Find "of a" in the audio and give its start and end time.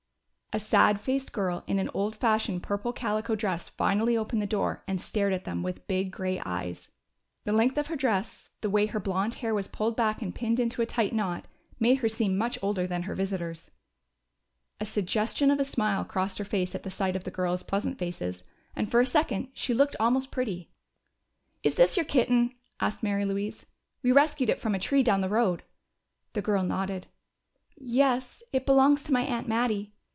15.51-15.63